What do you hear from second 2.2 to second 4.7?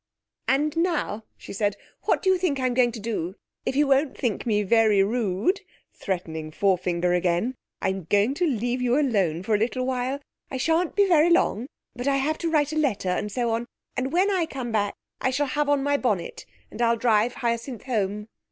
do you think I'm going to do? If you won't think me